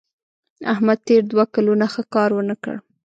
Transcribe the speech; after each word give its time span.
احمد 0.73 0.99
تېر 1.07 1.23
دوه 1.31 1.45
کلونه 1.55 1.85
ښه 1.93 2.01
کار 2.15 2.29
ونه 2.35 2.55
کړ. 2.63 2.75